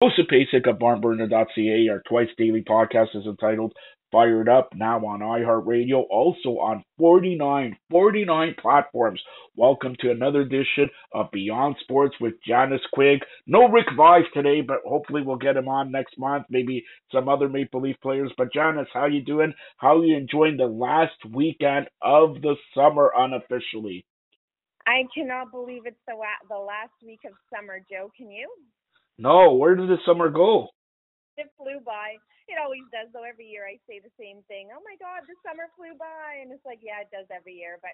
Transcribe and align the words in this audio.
Pasek 0.00 0.68
of 0.68 0.78
barnburner.ca. 0.78 1.88
Our 1.88 2.02
twice 2.08 2.28
daily 2.36 2.62
podcast 2.62 3.16
is 3.16 3.26
entitled 3.26 3.72
Fired 4.12 4.48
Up, 4.48 4.70
now 4.72 5.04
on 5.04 5.18
iHeartRadio, 5.18 6.04
also 6.08 6.60
on 6.60 6.84
49, 6.98 7.76
49 7.90 8.54
platforms. 8.62 9.20
Welcome 9.56 9.96
to 9.98 10.12
another 10.12 10.42
edition 10.42 10.88
of 11.12 11.32
Beyond 11.32 11.76
Sports 11.82 12.14
with 12.20 12.34
Janice 12.46 12.80
Quigg. 12.94 13.22
No 13.48 13.68
Rick 13.68 13.86
Vaive 13.96 14.30
today, 14.32 14.60
but 14.60 14.78
hopefully 14.86 15.22
we'll 15.22 15.36
get 15.36 15.56
him 15.56 15.66
on 15.66 15.90
next 15.90 16.16
month. 16.16 16.46
Maybe 16.48 16.84
some 17.12 17.28
other 17.28 17.48
Maple 17.48 17.80
Leaf 17.80 17.96
players. 18.00 18.30
But 18.38 18.52
Janice, 18.52 18.86
how 18.94 19.06
you 19.06 19.24
doing? 19.24 19.52
How 19.78 20.00
you 20.00 20.16
enjoying 20.16 20.58
the 20.58 20.66
last 20.66 21.18
weekend 21.34 21.88
of 22.02 22.40
the 22.40 22.54
summer 22.72 23.10
unofficially? 23.16 24.04
I 24.86 25.02
cannot 25.12 25.50
believe 25.50 25.82
it's 25.86 25.96
the 26.06 26.14
the 26.48 26.56
last 26.56 26.94
week 27.04 27.20
of 27.26 27.32
summer, 27.52 27.80
Joe. 27.90 28.12
Can 28.16 28.30
you? 28.30 28.48
No. 29.18 29.54
Where 29.54 29.74
did 29.74 29.88
the 29.88 29.98
summer 30.06 30.30
go? 30.30 30.68
It 31.36 31.50
flew 31.56 31.78
by. 31.84 32.18
It 32.48 32.56
always 32.56 32.86
does, 32.90 33.12
though. 33.12 33.28
Every 33.28 33.46
year 33.46 33.68
I 33.68 33.76
say 33.86 34.00
the 34.00 34.14
same 34.18 34.40
thing. 34.48 34.72
Oh 34.72 34.80
my 34.80 34.96
God, 34.96 35.28
the 35.28 35.36
summer 35.44 35.68
flew 35.76 35.92
by, 35.98 36.40
and 36.40 36.50
it's 36.50 36.64
like, 36.64 36.80
yeah, 36.80 37.04
it 37.04 37.12
does 37.12 37.28
every 37.28 37.54
year. 37.54 37.78
But 37.84 37.92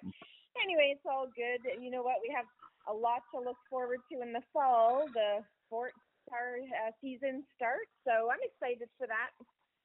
anyway, 0.55 0.95
it's 0.95 1.05
all 1.05 1.27
good. 1.35 1.59
You 1.77 1.91
know 1.91 2.01
what? 2.01 2.23
We 2.23 2.31
have 2.33 2.47
a 2.87 2.95
lot 2.95 3.21
to 3.35 3.43
look 3.43 3.59
forward 3.69 3.99
to 4.11 4.21
in 4.23 4.31
the 4.31 4.41
fall. 4.53 5.05
The 5.13 5.43
sports 5.67 5.99
our 6.31 6.57
uh, 6.57 6.91
season 7.01 7.43
starts, 7.55 7.91
so 8.03 8.29
I'm 8.31 8.39
excited 8.41 8.89
for 8.97 9.07
that. 9.07 9.29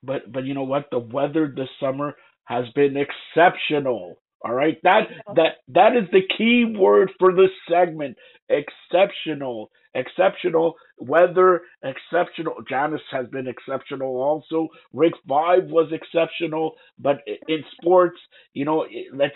But 0.03 0.33
but 0.33 0.45
you 0.45 0.55
know 0.55 0.65
what? 0.65 0.87
The 0.91 0.99
weather 0.99 1.53
this 1.55 1.69
summer 1.79 2.15
has 2.45 2.65
been 2.75 2.97
exceptional. 2.97 4.17
All 4.43 4.55
right, 4.55 4.79
that 4.83 5.09
that 5.37 5.61
that 5.69 5.97
is 5.97 6.09
the 6.13 6.23
key 6.39 6.65
word 6.79 7.11
for 7.19 7.35
this 7.35 7.51
segment. 7.69 8.17
Exceptional, 8.49 9.71
exceptional 9.95 10.75
weather, 11.01 11.63
exceptional. 11.83 12.57
Janice 12.69 13.01
has 13.11 13.27
been 13.29 13.49
exceptional 13.49 14.17
also. 14.17 14.69
Rick 14.93 15.15
Vaive 15.29 15.69
was 15.69 15.91
exceptional, 15.93 16.75
but 16.99 17.19
in 17.49 17.65
sports, 17.81 18.19
you 18.55 18.65
know, 18.65 18.87
let's 19.15 19.35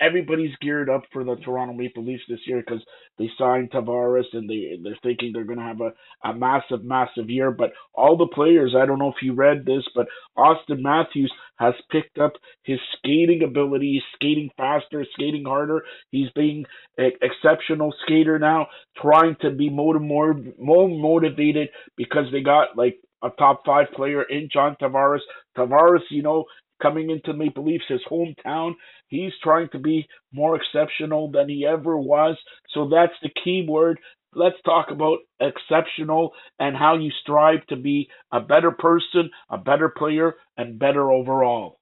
everybody's 0.00 0.54
geared 0.60 0.90
up 0.90 1.02
for 1.12 1.24
the 1.24 1.36
Toronto 1.36 1.74
Maple 1.74 2.04
Leafs 2.04 2.24
this 2.28 2.40
year 2.46 2.62
because 2.66 2.82
they 3.18 3.30
signed 3.38 3.70
Tavares 3.70 4.24
and 4.32 4.48
they 4.48 4.78
they're 4.82 4.98
thinking 5.02 5.32
they're 5.32 5.44
going 5.44 5.58
to 5.58 5.64
have 5.64 5.80
a 5.80 5.92
a 6.24 6.34
massive, 6.34 6.84
massive 6.84 7.30
year. 7.30 7.50
But 7.50 7.72
all 7.94 8.16
the 8.16 8.26
players, 8.26 8.74
I 8.76 8.86
don't 8.86 8.98
know 8.98 9.10
if 9.10 9.22
you 9.22 9.34
read 9.34 9.64
this, 9.64 9.84
but 9.94 10.06
Auston 10.36 10.80
Matthews 10.80 11.32
has 11.56 11.74
picked 11.90 12.18
up 12.18 12.32
his 12.64 12.78
skating 12.98 13.42
ability. 13.44 14.02
Skating 14.14 14.50
faster, 14.56 15.06
skating 15.14 15.44
harder. 15.46 15.82
He's 16.10 16.30
being 16.34 16.64
an 16.98 17.12
exceptional 17.22 17.94
skater 18.04 18.38
now, 18.38 18.66
trying 19.00 19.36
to 19.42 19.50
be 19.50 19.70
more 19.70 19.96
and 19.96 20.06
more 20.06 20.34
more 20.58 20.81
motivated 20.88 21.68
because 21.96 22.26
they 22.32 22.42
got 22.42 22.76
like 22.76 22.98
a 23.22 23.30
top 23.38 23.62
five 23.64 23.86
player 23.94 24.22
in 24.22 24.48
John 24.52 24.76
Tavares. 24.80 25.20
Tavares, 25.56 26.00
you 26.10 26.22
know, 26.22 26.44
coming 26.82 27.10
into 27.10 27.32
Maple 27.32 27.64
Leafs, 27.64 27.84
his 27.88 28.00
hometown, 28.10 28.72
he's 29.08 29.32
trying 29.42 29.68
to 29.70 29.78
be 29.78 30.06
more 30.32 30.56
exceptional 30.56 31.30
than 31.30 31.48
he 31.48 31.64
ever 31.66 31.96
was. 31.96 32.36
So 32.74 32.88
that's 32.88 33.14
the 33.22 33.30
key 33.42 33.64
word. 33.68 33.98
Let's 34.34 34.56
talk 34.64 34.86
about 34.90 35.18
exceptional 35.40 36.32
and 36.58 36.74
how 36.74 36.96
you 36.96 37.10
strive 37.20 37.66
to 37.68 37.76
be 37.76 38.08
a 38.32 38.40
better 38.40 38.70
person, 38.70 39.30
a 39.50 39.58
better 39.58 39.90
player, 39.90 40.34
and 40.56 40.78
better 40.78 41.12
overall. 41.12 41.78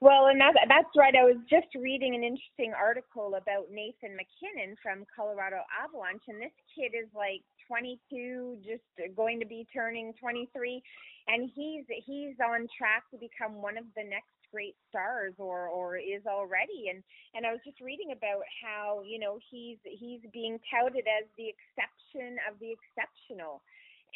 Well, 0.00 0.26
and 0.26 0.40
that, 0.40 0.54
that's 0.68 0.94
right. 0.96 1.14
I 1.14 1.26
was 1.26 1.42
just 1.50 1.66
reading 1.74 2.14
an 2.14 2.22
interesting 2.22 2.70
article 2.70 3.34
about 3.34 3.66
Nathan 3.70 4.14
MacKinnon 4.14 4.76
from 4.82 5.02
Colorado 5.10 5.58
Avalanche, 5.74 6.22
and 6.28 6.38
this 6.38 6.54
kid 6.70 6.94
is 6.94 7.10
like 7.14 7.42
22, 7.68 8.58
just 8.64 8.82
going 9.16 9.38
to 9.38 9.46
be 9.46 9.66
turning 9.72 10.12
23, 10.20 10.82
and 11.28 11.50
he's 11.54 11.84
he's 12.06 12.34
on 12.40 12.66
track 12.76 13.04
to 13.12 13.18
become 13.20 13.60
one 13.60 13.76
of 13.76 13.84
the 13.94 14.02
next 14.02 14.32
great 14.50 14.76
stars 14.88 15.34
or 15.38 15.68
or 15.68 15.96
is 15.96 16.24
already. 16.26 16.88
And 16.90 17.02
and 17.34 17.46
I 17.46 17.52
was 17.52 17.60
just 17.64 17.80
reading 17.80 18.12
about 18.12 18.42
how 18.62 19.02
you 19.04 19.18
know 19.18 19.38
he's 19.50 19.78
he's 19.84 20.20
being 20.32 20.58
touted 20.72 21.04
as 21.06 21.28
the 21.36 21.52
exception 21.52 22.40
of 22.48 22.58
the 22.58 22.72
exceptional. 22.72 23.62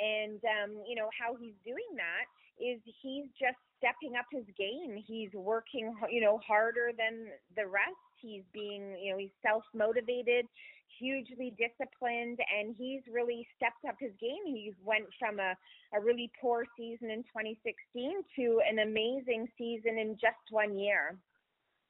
And 0.00 0.40
um 0.44 0.82
you 0.88 0.96
know 0.96 1.08
how 1.12 1.36
he's 1.36 1.56
doing 1.64 1.92
that 1.96 2.26
is 2.60 2.80
he's 3.02 3.28
just 3.38 3.60
stepping 3.78 4.16
up 4.16 4.26
his 4.32 4.48
game. 4.56 4.96
He's 4.96 5.32
working 5.34 5.94
you 6.10 6.20
know 6.20 6.40
harder 6.40 6.90
than 6.96 7.28
the 7.56 7.66
rest. 7.68 8.00
He's 8.20 8.42
being 8.52 8.96
you 8.96 9.12
know 9.12 9.18
he's 9.18 9.36
self 9.44 9.64
motivated 9.74 10.48
hugely 11.02 11.52
disciplined 11.58 12.38
and 12.56 12.74
he's 12.78 13.02
really 13.12 13.46
stepped 13.56 13.84
up 13.88 13.96
his 13.98 14.12
game. 14.20 14.46
He 14.46 14.72
went 14.84 15.06
from 15.18 15.40
a, 15.40 15.54
a 15.96 16.00
really 16.00 16.30
poor 16.40 16.64
season 16.76 17.10
in 17.10 17.24
2016 17.24 18.22
to 18.36 18.60
an 18.70 18.78
amazing 18.78 19.48
season 19.58 19.98
in 19.98 20.14
just 20.14 20.46
one 20.50 20.78
year. 20.78 21.16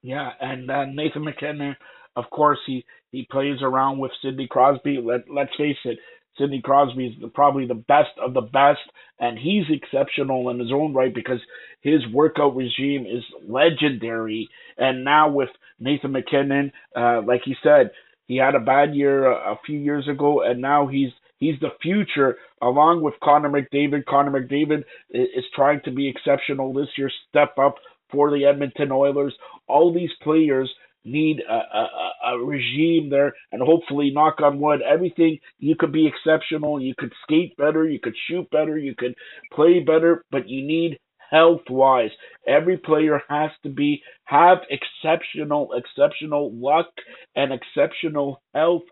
Yeah, 0.02 0.30
and 0.40 0.70
uh, 0.70 0.86
Nathan 0.86 1.24
MacKinnon, 1.24 1.76
of 2.16 2.24
course, 2.30 2.58
he 2.66 2.84
he 3.12 3.26
plays 3.30 3.58
around 3.62 3.98
with 3.98 4.10
Sidney 4.20 4.48
Crosby. 4.50 4.98
Let 5.00 5.30
let's 5.30 5.54
face 5.56 5.76
it, 5.84 5.98
Sidney 6.38 6.60
Crosby 6.60 7.06
is 7.06 7.20
the, 7.20 7.28
probably 7.28 7.66
the 7.66 7.74
best 7.74 8.10
of 8.20 8.34
the 8.34 8.40
best, 8.40 8.80
and 9.20 9.38
he's 9.38 9.64
exceptional 9.70 10.48
in 10.50 10.58
his 10.58 10.72
own 10.72 10.94
right 10.94 11.14
because 11.14 11.40
his 11.82 12.00
workout 12.12 12.56
regime 12.56 13.06
is 13.06 13.22
legendary. 13.46 14.48
And 14.76 15.04
now 15.04 15.30
with 15.30 15.50
Nathan 15.78 16.12
MacKinnon, 16.12 16.72
uh, 16.96 17.22
like 17.26 17.42
he 17.44 17.54
said, 17.62 17.90
he 18.26 18.36
had 18.36 18.54
a 18.54 18.60
bad 18.60 18.94
year 18.94 19.26
a, 19.26 19.52
a 19.52 19.58
few 19.66 19.78
years 19.78 20.08
ago, 20.08 20.42
and 20.42 20.60
now 20.60 20.86
he's 20.86 21.10
he's 21.38 21.58
the 21.60 21.70
future 21.80 22.36
along 22.62 23.02
with 23.02 23.14
Connor 23.22 23.50
McDavid. 23.50 24.04
Connor 24.06 24.40
McDavid 24.40 24.84
is, 25.10 25.28
is 25.36 25.44
trying 25.54 25.80
to 25.84 25.90
be 25.90 26.08
exceptional 26.08 26.72
this 26.72 26.88
year, 26.96 27.10
step 27.28 27.58
up 27.58 27.76
for 28.10 28.30
the 28.30 28.44
Edmonton 28.44 28.92
Oilers. 28.92 29.34
All 29.68 29.92
these 29.92 30.10
players 30.22 30.70
need 31.04 31.40
a, 31.48 31.52
a, 31.52 31.88
a 32.34 32.38
regime 32.38 33.10
there, 33.10 33.34
and 33.50 33.60
hopefully, 33.60 34.10
knock 34.12 34.40
on 34.40 34.60
wood, 34.60 34.80
everything 34.82 35.38
you 35.58 35.74
could 35.76 35.92
be 35.92 36.06
exceptional. 36.06 36.80
You 36.80 36.94
could 36.96 37.12
skate 37.24 37.56
better, 37.56 37.88
you 37.88 37.98
could 38.00 38.14
shoot 38.28 38.48
better, 38.50 38.78
you 38.78 38.94
could 38.96 39.14
play 39.52 39.80
better, 39.80 40.24
but 40.30 40.48
you 40.48 40.64
need 40.64 40.98
health 41.32 41.62
wise. 41.70 42.10
Every 42.46 42.78
player 42.78 43.22
has 43.28 43.50
to 43.64 43.70
be 43.70 44.02
have 44.26 44.58
exceptional 44.70 45.70
exceptional 45.74 46.52
luck 46.54 46.88
and 47.36 47.52
exceptional 47.52 48.42
health 48.54 48.82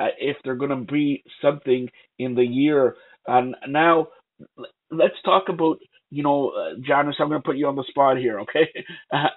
uh, 0.00 0.08
if 0.20 0.36
they're 0.44 0.56
going 0.56 0.70
to 0.86 0.92
be 0.92 1.24
something 1.42 1.88
in 2.20 2.36
the 2.36 2.44
year. 2.46 2.96
And 3.26 3.56
now 3.68 4.08
let's 4.92 5.16
talk 5.24 5.44
about 5.48 5.78
you 6.10 6.22
know, 6.22 6.50
uh, 6.50 6.74
Janice, 6.86 7.16
I'm 7.20 7.28
going 7.28 7.42
to 7.42 7.46
put 7.46 7.56
you 7.56 7.66
on 7.68 7.76
the 7.76 7.84
spot 7.88 8.18
here, 8.18 8.40
okay? 8.40 8.68
Uh, 9.12 9.28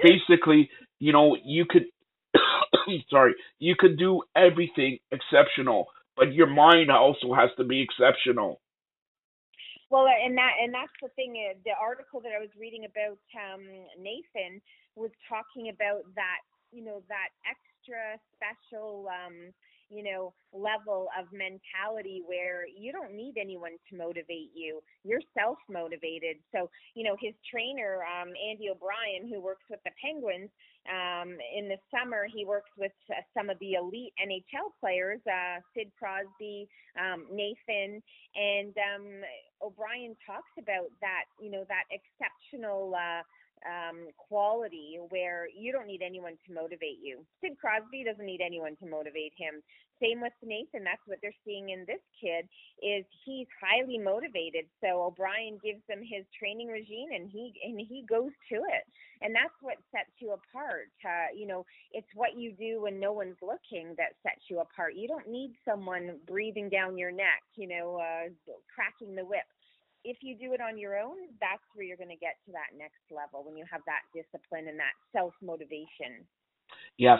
basically, 0.00 0.70
you 1.00 1.12
know, 1.12 1.36
you 1.44 1.64
could, 1.68 1.84
sorry, 3.10 3.34
you 3.58 3.74
could 3.78 3.98
do 3.98 4.22
everything 4.36 4.98
exceptional, 5.12 5.86
but 6.16 6.32
your 6.34 6.46
mind 6.48 6.90
also 6.90 7.32
has 7.34 7.50
to 7.58 7.64
be 7.64 7.82
exceptional. 7.82 8.60
Well, 9.94 10.10
and 10.10 10.34
that 10.36 10.58
and 10.58 10.74
that's 10.74 10.90
the 10.98 11.06
thing. 11.14 11.38
Uh, 11.38 11.54
the 11.62 11.78
article 11.78 12.18
that 12.26 12.34
I 12.34 12.42
was 12.42 12.50
reading 12.58 12.82
about 12.82 13.22
um, 13.38 13.62
Nathan 13.94 14.58
was 14.98 15.14
talking 15.30 15.70
about 15.70 16.02
that, 16.18 16.42
you 16.74 16.82
know, 16.82 17.06
that 17.06 17.30
extra 17.46 18.18
special 18.34 19.06
um, 19.06 19.54
you 19.90 20.02
know, 20.02 20.34
level 20.52 21.06
of 21.14 21.30
mentality 21.30 22.22
where 22.26 22.66
you 22.66 22.90
don't 22.90 23.14
need 23.14 23.38
anyone 23.38 23.78
to 23.90 23.96
motivate 23.96 24.50
you. 24.54 24.82
You're 25.04 25.22
self 25.38 25.58
motivated. 25.70 26.42
So, 26.50 26.70
you 26.94 27.04
know, 27.04 27.14
his 27.20 27.34
trainer, 27.46 28.02
um, 28.02 28.34
Andy 28.34 28.70
O'Brien, 28.74 29.30
who 29.30 29.40
works 29.40 29.62
with 29.70 29.78
the 29.84 29.94
Penguins, 30.02 30.50
um, 30.90 31.36
in 31.56 31.68
the 31.68 31.76
summer, 31.90 32.26
he 32.32 32.44
works 32.44 32.70
with 32.78 32.92
uh, 33.10 33.20
some 33.36 33.48
of 33.48 33.58
the 33.58 33.74
elite 33.74 34.12
NHL 34.20 34.68
players, 34.80 35.20
uh, 35.26 35.60
Sid 35.74 35.90
Crosby, 35.98 36.68
um, 37.00 37.26
Nathan, 37.32 38.02
and 38.36 38.74
um, 38.76 39.06
O'Brien 39.62 40.16
talks 40.26 40.52
about 40.58 40.92
that, 41.00 41.24
you 41.40 41.50
know, 41.50 41.64
that 41.68 41.84
exceptional. 41.90 42.94
Uh, 42.94 43.22
um, 43.64 44.08
quality 44.16 44.98
where 45.08 45.48
you 45.56 45.72
don't 45.72 45.86
need 45.86 46.02
anyone 46.02 46.36
to 46.46 46.54
motivate 46.54 47.00
you. 47.02 47.24
Sid 47.40 47.56
Crosby 47.60 48.04
doesn't 48.04 48.24
need 48.24 48.40
anyone 48.44 48.76
to 48.76 48.86
motivate 48.86 49.32
him. 49.36 49.62
Same 50.02 50.20
with 50.20 50.32
Nathan. 50.42 50.84
That's 50.84 51.02
what 51.06 51.18
they're 51.22 51.36
seeing 51.44 51.70
in 51.70 51.86
this 51.86 52.02
kid 52.20 52.48
is 52.82 53.04
he's 53.24 53.46
highly 53.62 53.96
motivated. 53.96 54.66
So 54.82 55.06
O'Brien 55.06 55.58
gives 55.62 55.80
him 55.88 56.02
his 56.02 56.26
training 56.36 56.68
regime 56.68 57.14
and 57.14 57.30
he 57.30 57.54
and 57.64 57.78
he 57.78 58.04
goes 58.08 58.32
to 58.50 58.56
it. 58.56 58.84
And 59.22 59.34
that's 59.34 59.54
what 59.62 59.78
sets 59.94 60.10
you 60.18 60.34
apart. 60.34 60.90
Uh, 61.04 61.30
you 61.34 61.46
know, 61.46 61.64
it's 61.92 62.10
what 62.14 62.36
you 62.36 62.52
do 62.52 62.82
when 62.82 62.98
no 62.98 63.12
one's 63.12 63.38
looking 63.40 63.94
that 63.96 64.18
sets 64.22 64.50
you 64.50 64.60
apart. 64.60 64.94
You 64.96 65.08
don't 65.08 65.30
need 65.30 65.54
someone 65.64 66.18
breathing 66.26 66.68
down 66.68 66.98
your 66.98 67.12
neck, 67.12 67.40
you 67.54 67.68
know, 67.68 67.96
uh, 67.96 68.28
cracking 68.74 69.14
the 69.14 69.24
whip 69.24 69.46
if 70.04 70.18
you 70.20 70.36
do 70.36 70.52
it 70.52 70.60
on 70.60 70.78
your 70.78 70.98
own, 70.98 71.16
that's 71.40 71.62
where 71.74 71.84
you're 71.84 71.96
going 71.96 72.12
to 72.12 72.16
get 72.16 72.36
to 72.46 72.52
that 72.52 72.76
next 72.76 73.00
level 73.10 73.44
when 73.44 73.56
you 73.56 73.64
have 73.70 73.80
that 73.86 74.04
discipline 74.14 74.68
and 74.68 74.78
that 74.78 74.94
self 75.12 75.32
motivation. 75.42 76.24
Yeah, 76.98 77.16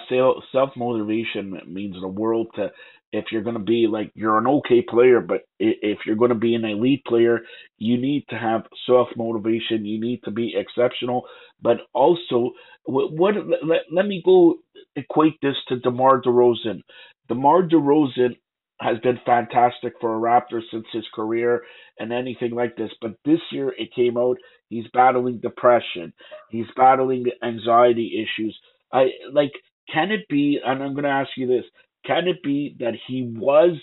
self 0.52 0.70
motivation 0.76 1.60
means 1.66 1.96
the 2.00 2.08
world 2.08 2.48
to 2.56 2.70
if 3.12 3.26
you're 3.30 3.42
going 3.42 3.56
to 3.56 3.62
be 3.62 3.86
like 3.88 4.10
you're 4.14 4.38
an 4.38 4.46
okay 4.46 4.82
player, 4.82 5.20
but 5.20 5.42
if 5.60 5.98
you're 6.04 6.16
going 6.16 6.30
to 6.30 6.34
be 6.34 6.54
an 6.54 6.64
elite 6.64 7.04
player, 7.06 7.40
you 7.78 7.96
need 7.96 8.24
to 8.28 8.36
have 8.36 8.62
self 8.86 9.08
motivation. 9.16 9.84
You 9.84 10.00
need 10.00 10.20
to 10.24 10.30
be 10.30 10.54
exceptional, 10.56 11.24
but 11.62 11.78
also 11.92 12.52
what, 12.84 13.12
what 13.12 13.34
let, 13.64 13.82
let 13.92 14.06
me 14.06 14.20
go 14.24 14.56
equate 14.96 15.40
this 15.42 15.56
to 15.68 15.78
DeMar 15.80 16.22
DeRozan. 16.22 16.80
DeMar 17.28 17.62
DeRozan 17.68 18.36
has 18.80 18.98
been 19.00 19.20
fantastic 19.26 19.94
for 20.00 20.16
a 20.16 20.20
Raptor 20.20 20.60
since 20.72 20.86
his 20.92 21.04
career 21.14 21.62
and 21.98 22.12
anything 22.12 22.52
like 22.52 22.76
this. 22.76 22.90
But 23.00 23.12
this 23.24 23.40
year 23.52 23.74
it 23.78 23.94
came 23.94 24.18
out 24.18 24.38
he's 24.68 24.86
battling 24.92 25.40
depression, 25.40 26.12
he's 26.50 26.66
battling 26.76 27.26
anxiety 27.42 28.24
issues. 28.26 28.58
I 28.92 29.06
like 29.32 29.52
can 29.92 30.12
it 30.12 30.28
be 30.28 30.60
and 30.64 30.82
I'm 30.82 30.94
going 30.94 31.04
to 31.04 31.10
ask 31.10 31.30
you 31.36 31.46
this 31.46 31.64
can 32.06 32.28
it 32.28 32.42
be 32.42 32.76
that 32.80 32.94
he 33.08 33.22
was 33.36 33.76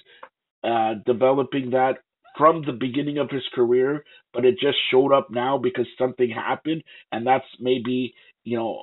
uh, 0.63 0.95
developing 1.05 1.71
that 1.71 1.97
from 2.37 2.63
the 2.65 2.73
beginning 2.73 3.17
of 3.17 3.29
his 3.29 3.43
career, 3.53 4.03
but 4.33 4.45
it 4.45 4.55
just 4.59 4.77
showed 4.91 5.11
up 5.13 5.29
now 5.31 5.57
because 5.57 5.87
something 5.97 6.29
happened, 6.29 6.83
and 7.11 7.25
that's 7.25 7.45
maybe 7.59 8.13
you 8.43 8.57
know 8.57 8.79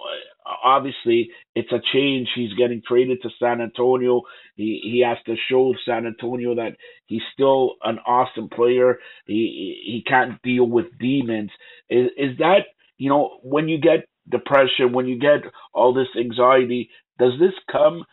obviously 0.64 1.30
it's 1.54 1.72
a 1.72 1.80
change. 1.92 2.28
He's 2.34 2.54
getting 2.54 2.82
traded 2.86 3.22
to 3.22 3.30
San 3.40 3.60
Antonio. 3.60 4.22
He 4.56 4.80
he 4.82 5.04
has 5.06 5.18
to 5.26 5.36
show 5.50 5.74
San 5.86 6.06
Antonio 6.06 6.54
that 6.56 6.76
he's 7.06 7.22
still 7.34 7.76
an 7.84 7.98
awesome 8.06 8.48
player. 8.48 8.98
He 9.26 9.82
he 9.84 10.04
can't 10.06 10.40
deal 10.42 10.66
with 10.66 10.86
demons. 11.00 11.50
Is 11.90 12.08
is 12.16 12.38
that 12.38 12.66
you 12.98 13.10
know 13.10 13.40
when 13.42 13.68
you 13.68 13.78
get 13.80 14.06
depression, 14.30 14.92
when 14.92 15.06
you 15.06 15.18
get 15.18 15.42
all 15.74 15.94
this 15.94 16.08
anxiety, 16.18 16.90
does 17.18 17.32
this 17.40 17.54
come 17.70 18.04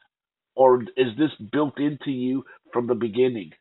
or 0.56 0.84
is 0.98 1.10
this 1.18 1.32
built 1.52 1.80
into 1.80 2.12
you 2.12 2.46
from 2.74 2.88
the 2.88 2.96
beginning? 2.96 3.52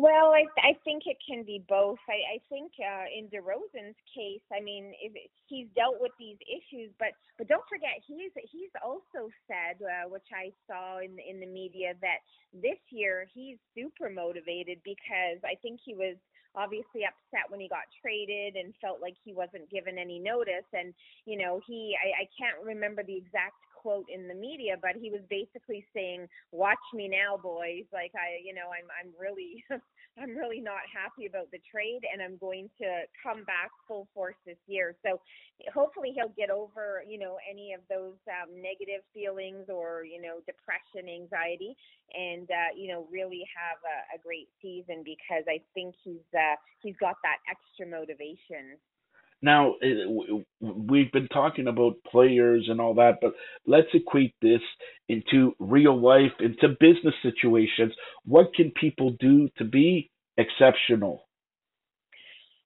Well, 0.00 0.32
I 0.32 0.48
I 0.64 0.72
think 0.84 1.04
it 1.06 1.18
can 1.28 1.44
be 1.44 1.60
both. 1.68 2.00
I 2.08 2.36
I 2.36 2.38
think 2.48 2.72
uh, 2.80 3.04
in 3.12 3.28
DeRozan's 3.28 4.00
case, 4.16 4.40
I 4.52 4.60
mean, 4.64 4.94
if 5.02 5.12
he's 5.48 5.68
dealt 5.76 6.00
with 6.00 6.12
these 6.18 6.38
issues, 6.48 6.90
but 6.98 7.12
but 7.36 7.48
don't 7.48 7.68
forget 7.68 8.00
he's 8.08 8.32
he's 8.50 8.72
also 8.82 9.28
said, 9.44 9.84
uh, 9.84 10.08
which 10.08 10.28
I 10.32 10.52
saw 10.66 11.00
in 11.00 11.18
in 11.20 11.40
the 11.40 11.46
media, 11.46 11.92
that 12.00 12.24
this 12.54 12.80
year 12.90 13.28
he's 13.34 13.58
super 13.76 14.08
motivated 14.08 14.80
because 14.84 15.44
I 15.44 15.56
think 15.60 15.80
he 15.84 15.94
was 15.94 16.16
obviously 16.56 17.04
upset 17.04 17.46
when 17.50 17.60
he 17.60 17.68
got 17.68 17.86
traded 18.02 18.56
and 18.56 18.74
felt 18.80 19.00
like 19.02 19.14
he 19.24 19.32
wasn't 19.34 19.70
given 19.70 19.98
any 19.98 20.18
notice 20.18 20.66
and 20.74 20.94
you 21.24 21.38
know 21.38 21.60
he 21.66 21.94
I, 21.94 22.24
I 22.24 22.26
can't 22.36 22.58
remember 22.66 23.04
the 23.04 23.16
exact 23.16 23.54
quote 23.80 24.06
in 24.12 24.28
the 24.28 24.34
media, 24.34 24.76
but 24.80 24.92
he 25.00 25.10
was 25.10 25.20
basically 25.30 25.86
saying, 25.94 26.28
"Watch 26.52 26.84
me 26.92 27.08
now, 27.08 27.36
boys. 27.36 27.84
Like 27.92 28.12
I, 28.14 28.44
you 28.44 28.52
know, 28.52 28.68
I'm 28.68 28.88
I'm 28.92 29.10
really 29.18 29.64
I'm 30.20 30.36
really 30.36 30.60
not 30.60 30.84
happy 30.92 31.26
about 31.26 31.50
the 31.50 31.60
trade, 31.70 32.04
and 32.04 32.20
I'm 32.20 32.36
going 32.36 32.68
to 32.78 33.08
come 33.22 33.44
back 33.44 33.70
full 33.88 34.08
force 34.12 34.36
this 34.44 34.58
year. 34.66 34.96
So 35.04 35.20
hopefully 35.72 36.12
he'll 36.14 36.34
get 36.36 36.50
over, 36.50 37.02
you 37.08 37.18
know, 37.18 37.38
any 37.48 37.72
of 37.72 37.80
those 37.88 38.18
um, 38.28 38.60
negative 38.60 39.00
feelings 39.14 39.66
or 39.68 40.04
you 40.04 40.20
know 40.20 40.44
depression, 40.44 41.08
anxiety, 41.08 41.76
and 42.12 42.50
uh, 42.50 42.76
you 42.76 42.92
know 42.92 43.06
really 43.10 43.44
have 43.56 43.80
a, 43.80 44.16
a 44.16 44.18
great 44.20 44.48
season 44.60 45.02
because 45.04 45.44
I 45.48 45.60
think 45.74 45.94
he's 46.04 46.26
uh, 46.34 46.56
he's 46.82 46.96
got 47.00 47.16
that 47.22 47.38
extra 47.48 47.86
motivation. 47.86 48.76
Now, 49.42 49.74
eh, 49.82 50.04
we've 50.60 51.12
been 51.12 51.28
talking 51.28 51.68
about 51.68 51.94
players 52.10 52.66
and 52.68 52.80
all 52.80 52.94
that, 52.94 53.18
but 53.22 53.32
let's 53.66 53.88
equate 53.94 54.34
this 54.42 54.60
into 55.08 55.54
real 55.58 56.00
life, 56.00 56.32
into 56.40 56.76
business 56.80 57.14
situations. 57.22 57.92
What 58.24 58.54
can 58.54 58.72
people 58.72 59.16
do 59.20 59.48
to 59.58 59.64
be 59.64 60.10
exceptional? 60.38 61.24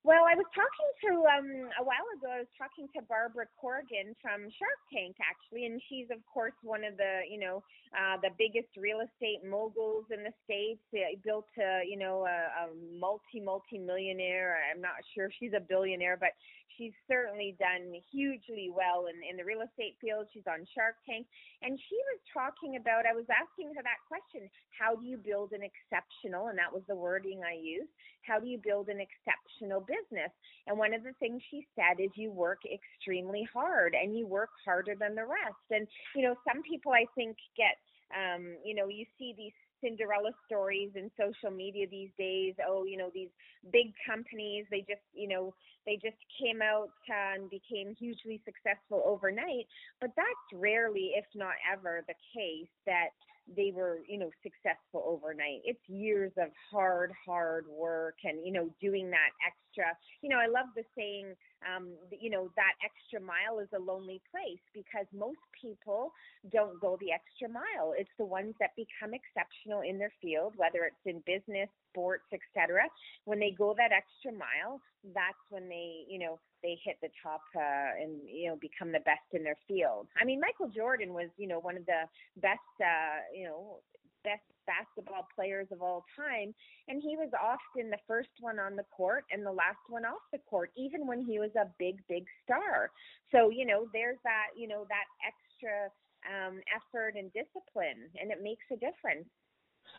Well, 0.05 0.29
I 0.29 0.37
was 0.37 0.45
talking 0.53 0.91
to 1.09 1.11
um 1.25 1.49
a 1.81 1.83
while 1.83 2.05
ago. 2.13 2.29
I 2.29 2.45
was 2.45 2.53
talking 2.61 2.85
to 2.93 3.01
Barbara 3.09 3.49
Corcoran 3.57 4.13
from 4.21 4.45
Shark 4.53 4.79
Tank 4.93 5.17
actually, 5.17 5.65
and 5.65 5.81
she's 5.89 6.07
of 6.13 6.21
course 6.29 6.53
one 6.61 6.85
of 6.85 6.97
the 7.01 7.25
you 7.25 7.41
know 7.41 7.65
uh, 7.97 8.21
the 8.21 8.29
biggest 8.37 8.69
real 8.77 9.01
estate 9.01 9.41
moguls 9.41 10.05
in 10.13 10.21
the 10.21 10.31
states. 10.45 10.85
Uh, 10.93 11.17
built 11.25 11.49
a 11.57 11.81
you 11.89 11.97
know 11.97 12.29
a, 12.29 12.69
a 12.69 12.77
multi 13.01 13.41
multi 13.41 13.79
millionaire. 13.81 14.61
I'm 14.69 14.81
not 14.81 15.01
sure 15.17 15.33
she's 15.41 15.57
a 15.57 15.65
billionaire, 15.65 16.17
but 16.21 16.37
she's 16.77 16.93
certainly 17.09 17.57
done 17.59 17.89
hugely 18.13 18.69
well 18.69 19.09
in 19.09 19.17
in 19.25 19.35
the 19.35 19.45
real 19.49 19.65
estate 19.65 19.97
field. 19.99 20.29
She's 20.31 20.47
on 20.47 20.63
Shark 20.77 21.01
Tank, 21.09 21.25
and 21.65 21.73
she 21.89 21.97
was 22.13 22.21
talking 22.31 22.77
about. 22.77 23.09
I 23.09 23.17
was 23.17 23.27
asking 23.33 23.73
her 23.73 23.81
that 23.81 24.05
question: 24.07 24.45
How 24.77 24.95
do 24.95 25.03
you 25.09 25.17
build 25.17 25.57
an 25.57 25.65
exceptional? 25.65 26.53
And 26.53 26.57
that 26.61 26.71
was 26.71 26.85
the 26.87 26.95
wording 26.95 27.41
I 27.41 27.57
used. 27.57 27.89
How 28.23 28.39
do 28.39 28.47
you 28.47 28.57
build 28.57 28.89
an 28.89 28.99
exceptional 28.99 29.81
business? 29.81 29.94
Business. 29.95 30.31
And 30.67 30.77
one 30.77 30.93
of 30.93 31.03
the 31.03 31.13
things 31.19 31.41
she 31.49 31.65
said 31.75 32.03
is 32.03 32.11
you 32.15 32.31
work 32.31 32.59
extremely 32.65 33.47
hard 33.53 33.95
and 33.95 34.17
you 34.17 34.27
work 34.27 34.49
harder 34.65 34.95
than 34.99 35.15
the 35.15 35.25
rest. 35.25 35.65
And, 35.71 35.87
you 36.15 36.23
know, 36.23 36.35
some 36.47 36.61
people 36.63 36.91
I 36.91 37.05
think 37.15 37.37
get, 37.55 37.77
um, 38.13 38.57
you 38.63 38.75
know, 38.75 38.87
you 38.87 39.05
see 39.17 39.33
these 39.37 39.53
Cinderella 39.81 40.31
stories 40.45 40.91
in 40.95 41.11
social 41.19 41.55
media 41.55 41.85
these 41.89 42.09
days. 42.17 42.55
Oh, 42.67 42.85
you 42.85 42.97
know, 42.97 43.09
these 43.13 43.29
big 43.71 43.93
companies, 44.07 44.65
they 44.71 44.79
just, 44.79 45.05
you 45.13 45.27
know, 45.27 45.53
they 45.85 45.95
just 45.95 46.17
came 46.41 46.61
out 46.61 46.89
and 47.07 47.49
became 47.49 47.95
hugely 47.95 48.41
successful 48.45 49.03
overnight. 49.05 49.67
But 50.01 50.11
that's 50.15 50.61
rarely, 50.61 51.11
if 51.15 51.25
not 51.35 51.55
ever, 51.71 52.03
the 52.07 52.15
case 52.33 52.69
that 52.85 53.09
they 53.55 53.71
were, 53.73 53.99
you 54.07 54.17
know, 54.17 54.31
successful 54.41 55.03
overnight. 55.05 55.61
It's 55.63 55.79
years 55.87 56.31
of 56.37 56.49
hard, 56.71 57.11
hard 57.25 57.65
work 57.67 58.15
and, 58.23 58.43
you 58.43 58.51
know, 58.51 58.69
doing 58.81 59.11
that 59.11 59.29
extra. 59.45 59.95
You 60.21 60.29
know, 60.29 60.37
I 60.37 60.47
love 60.47 60.65
the 60.75 60.83
saying, 60.97 61.35
um, 61.61 61.89
you 62.09 62.29
know, 62.29 62.49
that 62.55 62.73
extra 62.83 63.21
mile 63.21 63.59
is 63.59 63.69
a 63.75 63.79
lonely 63.79 64.21
place 64.31 64.61
because 64.73 65.05
most 65.13 65.41
people 65.61 66.11
don't 66.51 66.79
go 66.81 66.97
the 66.99 67.11
extra 67.11 67.47
mile. 67.47 67.93
It's 67.95 68.09
the 68.17 68.25
ones 68.25 68.55
that 68.59 68.71
become 68.75 69.13
exceptional 69.13 69.81
in 69.81 69.99
their 69.99 70.13
field, 70.21 70.53
whether 70.57 70.83
it's 70.85 71.05
in 71.05 71.21
business, 71.25 71.69
sports, 71.95 72.27
etc. 72.33 72.83
When 73.23 73.39
they 73.39 73.55
go 73.55 73.73
that 73.77 73.95
extra 73.95 74.31
mile, 74.35 74.81
that's 75.15 75.39
when 75.49 75.69
they, 75.69 76.03
you 76.09 76.19
know, 76.19 76.39
they 76.61 76.77
hit 76.83 76.97
the 77.01 77.09
top 77.23 77.41
uh, 77.55 77.95
and 78.01 78.19
you 78.27 78.49
know 78.49 78.57
become 78.59 78.91
the 78.91 78.99
best 79.05 79.23
in 79.31 79.43
their 79.43 79.57
field. 79.67 80.07
I 80.19 80.25
mean, 80.25 80.41
Michael 80.41 80.67
Jordan 80.67 81.13
was, 81.13 81.29
you 81.37 81.47
know, 81.47 81.59
one 81.59 81.77
of 81.77 81.85
the 81.85 82.03
best, 82.41 82.59
uh, 82.81 83.23
you 83.33 83.45
know, 83.45 83.79
best 84.23 84.43
basketball 84.65 85.29
players 85.37 85.67
of 85.71 85.81
all 85.81 86.03
time. 86.17 86.53
And 86.89 86.99
he 87.01 87.15
was 87.15 87.29
often 87.37 87.89
the 87.89 88.01
first 88.07 88.33
one 88.41 88.57
on 88.57 88.75
the 88.75 88.89
court 88.89 89.23
and 89.31 89.45
the 89.45 89.53
last 89.53 89.85
one 89.87 90.03
off 90.03 90.25
the 90.33 90.41
court, 90.49 90.71
even 90.75 91.05
when 91.05 91.21
he 91.21 91.37
was 91.37 91.53
a 91.55 91.69
big, 91.77 92.01
big 92.09 92.25
star. 92.43 92.89
So, 93.31 93.49
you 93.49 93.65
know, 93.65 93.85
there's 93.93 94.17
that, 94.25 94.57
you 94.57 94.67
know, 94.67 94.85
that 94.89 95.05
extra 95.21 95.93
um, 96.25 96.59
effort 96.73 97.13
and 97.15 97.31
discipline, 97.33 98.09
and 98.19 98.31
it 98.31 98.41
makes 98.41 98.65
a 98.73 98.77
difference. 98.81 99.29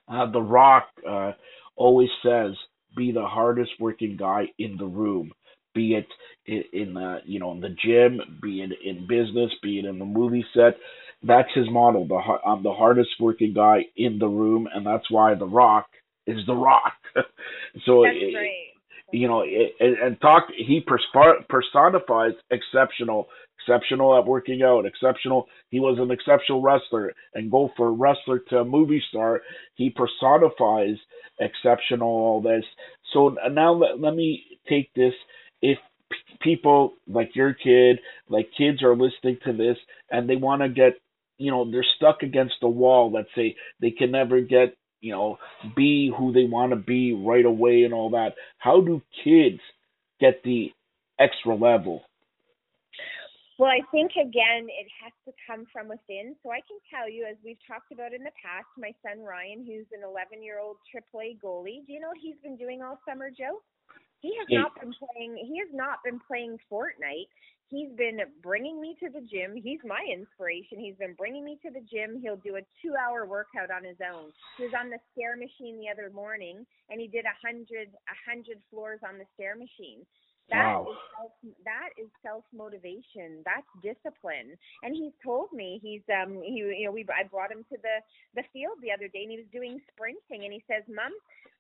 Uh, 0.09 0.31
the 0.31 0.41
Rock 0.41 0.89
uh, 1.09 1.33
always 1.77 2.09
says, 2.23 2.53
be 2.97 3.13
the 3.13 3.27
hardest 3.27 3.73
working 3.81 4.17
guy 4.17 4.47
in 4.59 4.77
the 4.77 4.87
room 4.87 5.33
be 5.77 5.95
it 5.95 6.67
in 6.73 6.95
the 6.95 7.19
you 7.25 7.39
know 7.39 7.53
in 7.53 7.61
the 7.61 7.77
gym, 7.85 8.41
be 8.43 8.63
it 8.63 8.71
in 8.83 9.07
business, 9.07 9.53
be 9.63 9.79
it 9.79 9.85
in 9.85 10.01
the 10.01 10.05
movie 10.05 10.45
set. 10.55 10.79
That's 11.23 11.49
his 11.55 11.67
model. 11.71 12.09
The 12.09 12.17
I'm 12.17 12.65
the 12.65 12.73
hardest 12.73 13.11
working 13.21 13.53
guy 13.55 13.83
in 13.97 14.19
the 14.19 14.27
room, 14.27 14.67
and 14.75 14.85
that's 14.85 15.09
why 15.11 15.35
The 15.35 15.47
Rock 15.47 15.87
is 16.27 16.39
The 16.47 16.55
Rock. 16.55 16.95
so 17.15 18.03
that's 18.03 18.17
it. 18.17 18.76
You 19.13 19.29
know, 19.29 19.43
it, 19.47 19.73
and 19.81 20.21
talk. 20.21 20.45
He 20.57 20.81
personifies 20.81 22.33
exceptional, 22.51 23.29
exceptional 23.61 24.17
at 24.17 24.27
working 24.27 24.63
out, 24.63 24.87
exceptional. 24.87 25.47
He 25.71 25.81
was 25.81 25.99
an 25.99 26.11
exceptional 26.11 26.63
wrestler, 26.63 27.13
and 27.35 27.51
go 27.51 27.71
for 27.77 27.93
wrestler 27.93 28.41
to 28.51 28.65
movie 28.65 29.03
star. 29.09 29.43
He 29.75 29.91
personifies 29.91 30.97
exceptional 31.41 32.09
all 32.09 32.41
this. 32.41 32.65
So 33.13 33.37
now 33.51 33.73
let, 33.73 34.01
let 34.01 34.15
me 34.15 34.45
take 34.69 34.93
this 34.95 35.15
if 35.63 35.79
people 36.41 36.95
like 37.07 37.35
your 37.35 37.55
kid, 37.55 37.99
like 38.29 38.49
kids 38.57 38.83
are 38.83 38.97
listening 38.97 39.39
to 39.45 39.53
this 39.53 39.77
and 40.11 40.29
they 40.29 40.37
want 40.37 40.63
to 40.63 40.69
get, 40.69 40.95
you 41.39 41.51
know, 41.51 41.71
they're 41.71 41.85
stuck 41.97 42.23
against 42.23 42.55
the 42.61 42.69
wall, 42.69 43.11
let's 43.13 43.29
say 43.35 43.57
they 43.81 43.91
can 43.91 44.11
never 44.11 44.41
get, 44.41 44.77
you 45.01 45.13
know, 45.13 45.39
be 45.77 46.13
who 46.17 46.33
they 46.33 46.45
want 46.45 46.71
to 46.71 46.77
be 46.77 47.13
right 47.13 47.45
away 47.45 47.83
and 47.85 47.95
all 47.95 48.11
that. 48.11 48.35
How 48.59 48.81
do 48.81 49.03
kids 49.25 49.61
get 50.21 50.43
the 50.45 50.71
extra 51.19 51.55
level? 51.55 52.03
Well, 53.59 53.73
I 53.73 53.81
think 53.91 54.13
again, 54.21 54.69
it 54.69 54.89
has 55.01 55.13
to 55.25 55.33
come 55.49 55.65
from 55.73 55.89
within. 55.89 56.37
So 56.43 56.53
I 56.53 56.61
can 56.69 56.77
tell 56.93 57.09
you, 57.09 57.25
as 57.25 57.37
we've 57.43 57.61
talked 57.65 57.89
about 57.91 58.13
in 58.13 58.21
the 58.21 58.37
past, 58.37 58.69
my 58.77 58.93
son 59.01 59.25
Ryan, 59.25 59.65
who's 59.65 59.89
an 59.97 60.05
11 60.05 60.45
year 60.45 60.61
old 60.61 60.77
AAA 60.93 61.41
goalie, 61.41 61.81
do 61.89 61.93
you 61.93 62.01
know 62.01 62.13
what 62.13 62.21
he's 62.21 62.37
been 62.45 62.57
doing 62.57 62.83
all 62.83 63.01
summer, 63.09 63.31
Joe? 63.33 63.65
He 64.21 64.37
has 64.37 64.49
not 64.51 64.77
been 64.81 64.93
playing. 64.93 65.41
He 65.41 65.57
has 65.59 65.69
not 65.73 66.05
been 66.05 66.21
playing 66.27 66.59
Fortnite. 66.71 67.33
He's 67.69 67.91
been 67.99 68.21
bringing 68.43 68.81
me 68.81 68.95
to 69.03 69.11
the 69.11 69.21
gym. 69.27 69.59
He's 69.59 69.83
my 69.85 69.99
inspiration. 70.07 70.79
He's 70.79 70.95
been 70.97 71.15
bringing 71.15 71.45
me 71.45 71.59
to 71.67 71.71
the 71.71 71.83
gym. 71.83 72.23
He'll 72.23 72.39
do 72.39 72.57
a 72.57 72.65
two-hour 72.81 73.27
workout 73.27 73.75
on 73.75 73.83
his 73.83 73.99
own. 73.99 74.31
He 74.57 74.65
was 74.65 74.75
on 74.79 74.89
the 74.89 75.03
stair 75.11 75.35
machine 75.35 75.83
the 75.83 75.91
other 75.91 76.15
morning, 76.15 76.65
and 76.91 77.01
he 77.01 77.09
did 77.09 77.25
a 77.27 77.35
hundred 77.43 77.91
a 77.91 78.17
hundred 78.23 78.63
floors 78.71 79.01
on 79.03 79.19
the 79.19 79.27
stair 79.35 79.57
machine. 79.59 80.07
That 80.49 80.79
wow. 80.79 80.87
is 80.87 80.99
self, 81.19 81.33
that 81.67 81.91
is 81.99 82.07
self 82.23 82.45
motivation. 82.55 83.43
That's 83.43 83.67
discipline. 83.83 84.55
And 84.87 84.95
he's 84.95 85.15
told 85.19 85.51
me 85.53 85.81
he's 85.83 86.07
um 86.07 86.39
he 86.39 86.63
you 86.63 86.87
know 86.87 86.93
we 86.93 87.05
I 87.11 87.27
brought 87.27 87.51
him 87.51 87.67
to 87.67 87.77
the 87.83 87.97
the 88.39 88.47
field 88.53 88.79
the 88.79 88.95
other 88.95 89.11
day 89.11 89.27
and 89.27 89.35
he 89.35 89.43
was 89.43 89.51
doing 89.51 89.83
sprinting 89.91 90.47
and 90.47 90.55
he 90.55 90.63
says, 90.71 90.87
"Mom, 90.87 91.11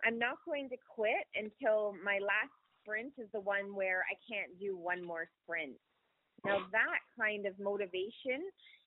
I'm 0.06 0.22
not 0.22 0.38
going 0.46 0.68
to 0.70 0.76
quit 0.86 1.26
until 1.34 1.98
my 1.98 2.22
last 2.22 2.54
sprint 2.78 3.18
is 3.18 3.26
the 3.34 3.42
one 3.42 3.74
where 3.74 4.06
I 4.06 4.14
can't 4.22 4.54
do 4.60 4.78
one 4.78 5.02
more 5.02 5.26
sprint." 5.42 5.74
Now 6.46 6.58
that 6.72 7.00
kind 7.18 7.46
of 7.46 7.58
motivation 7.58 8.42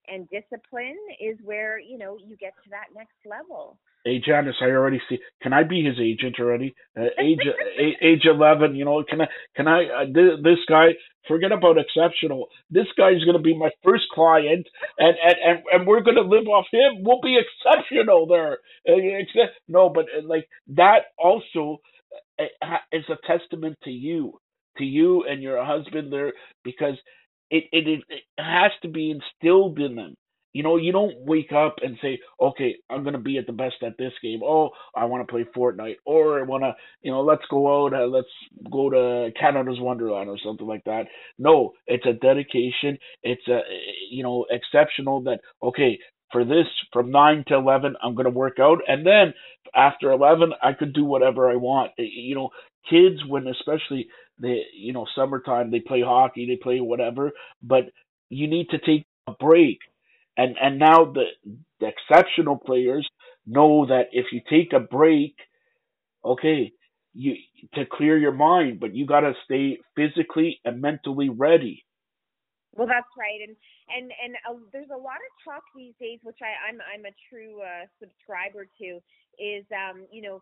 and 0.08 0.28
discipline 0.30 0.98
is 1.20 1.38
where 1.44 1.80
you 1.80 1.98
know 1.98 2.18
you 2.26 2.36
get 2.38 2.54
to 2.64 2.70
that 2.72 2.88
next 2.96 3.18
level. 3.26 3.78
Hey 4.06 4.22
Janice, 4.26 4.56
I 4.62 4.66
already 4.66 5.02
see. 5.10 5.20
Can 5.42 5.54
I 5.54 5.64
be 5.64 5.84
his 5.84 6.00
agent 6.00 6.38
already? 6.40 6.74
Uh, 6.98 7.08
age 7.20 7.40
age 8.02 8.26
eleven, 8.26 8.76
you 8.76 8.86
know. 8.86 9.04
Can 9.04 9.22
I? 9.22 9.28
Can 9.56 9.68
I? 9.68 9.84
Uh, 9.86 10.06
th- 10.06 10.44
this 10.44 10.60
guy, 10.68 10.90
forget 11.28 11.52
about 11.52 11.78
exceptional. 11.78 12.48
This 12.70 12.88
guy's 12.98 13.24
going 13.26 13.38
to 13.38 13.44
be 13.44 13.58
my 13.58 13.70
first 13.84 14.06
client, 14.14 14.66
and 14.98 15.16
and 15.24 15.36
and, 15.46 15.60
and 15.74 15.88
we're 15.88 16.02
going 16.02 16.16
to 16.16 16.22
live 16.22 16.48
off 16.48 16.66
him. 16.72 17.04
We'll 17.04 17.22
be 17.22 17.38
exceptional 17.38 18.26
there. 18.26 18.60
Uh, 18.88 18.96
no, 19.68 19.90
but 19.90 20.06
uh, 20.06 20.26
like 20.26 20.48
that 20.70 21.12
also 21.18 21.80
uh, 22.40 22.78
is 22.92 23.04
a 23.10 23.18
testament 23.28 23.78
to 23.84 23.92
you, 23.92 24.40
to 24.78 24.86
you 24.86 25.26
and 25.30 25.44
your 25.44 25.64
husband 25.64 26.12
there, 26.12 26.34
because 26.64 26.96
it 27.50 27.66
it, 27.72 28.04
it 28.10 28.24
has 28.38 28.72
to 28.82 28.88
be 28.90 29.12
instilled 29.12 29.80
in 29.80 29.96
them 29.96 30.16
you 30.54 30.64
know, 30.64 30.78
you 30.78 30.92
don't 30.92 31.16
wake 31.26 31.52
up 31.52 31.76
and 31.84 31.98
say, 32.02 32.20
"Okay, 32.42 32.76
I'm 32.90 33.04
gonna 33.04 33.20
be 33.20 33.38
at 33.38 33.46
the 33.46 33.54
best 33.54 33.76
at 33.84 33.98
this 33.98 34.14
game." 34.22 34.42
Oh, 34.44 34.72
I 34.96 35.06
want 35.06 35.26
to 35.26 35.32
play 35.32 35.44
Fortnite, 35.56 35.98
or 36.06 36.40
I 36.40 36.44
want 36.44 36.64
to, 36.64 36.76
you 37.04 37.12
know, 37.12 37.22
let's 37.22 37.46
go 37.52 37.86
out, 37.86 37.94
uh, 37.94 38.08
let's 38.08 38.28
go 38.72 38.90
to 38.90 39.32
Canada's 39.40 39.80
Wonderland 39.80 40.30
or 40.30 40.38
something 40.44 40.66
like 40.66 40.84
that. 40.86 41.08
No, 41.38 41.74
it's 41.86 42.06
a 42.06 42.14
dedication. 42.14 42.98
It's 43.22 43.48
a, 43.48 43.62
you 44.10 44.24
know, 44.24 44.46
exceptional. 44.50 45.22
That 45.22 45.40
okay, 45.62 46.00
for 46.32 46.44
this 46.44 46.66
from 46.92 47.12
nine 47.12 47.44
to 47.48 47.56
eleven, 47.56 47.96
I'm 48.02 48.16
gonna 48.16 48.30
work 48.32 48.58
out, 48.60 48.80
and 48.88 49.06
then 49.06 49.34
after 49.76 50.12
eleven, 50.12 50.54
I 50.64 50.74
could 50.74 50.94
do 50.94 51.06
whatever 51.06 51.50
I 51.50 51.56
want. 51.56 51.92
Eh, 52.00 52.04
you 52.12 52.36
know, 52.36 52.50
kids 52.90 53.24
when 53.28 53.48
especially 53.48 54.08
they, 54.40 54.64
you 54.74 54.94
know, 54.94 55.06
summertime, 55.16 55.72
they 55.72 55.80
play 55.82 56.02
hockey, 56.02 56.46
they 56.48 56.58
play 56.62 56.80
whatever, 56.82 57.32
but 57.62 57.86
you 58.30 58.48
need 58.48 58.70
to 58.70 58.80
take 58.80 59.06
a 59.28 59.32
break 59.34 59.80
and 60.38 60.56
and 60.62 60.80
now 60.80 61.06
the 61.06 61.26
the 61.80 61.88
exceptional 61.88 62.58
players 62.58 63.08
know 63.46 63.86
that 63.88 64.08
if 64.12 64.28
you 64.32 64.42
take 64.50 64.74
a 64.74 64.80
break, 64.80 65.36
okay, 66.24 66.72
you 67.14 67.36
to 67.76 67.86
clear 67.92 68.18
your 68.18 68.32
mind, 68.34 68.80
but 68.80 68.96
you 68.96 69.06
got 69.06 69.22
to 69.22 69.34
stay 69.46 69.80
physically 69.96 70.60
and 70.66 70.82
mentally 70.82 71.30
ready. 71.30 71.84
Well, 72.80 72.88
that's 72.88 73.12
right, 73.20 73.44
and 73.44 73.58
and 73.92 74.08
and 74.24 74.34
uh, 74.48 74.56
there's 74.72 74.92
a 74.96 74.98
lot 74.98 75.20
of 75.20 75.32
talk 75.44 75.64
these 75.76 75.96
days, 76.00 76.20
which 76.24 76.40
I, 76.40 76.56
I'm 76.72 76.80
I'm 76.88 77.04
a 77.04 77.16
true 77.28 77.60
uh, 77.60 77.92
subscriber 78.00 78.72
to, 78.80 78.90
is 79.36 79.68
um 79.76 80.08
you 80.16 80.24
know 80.24 80.40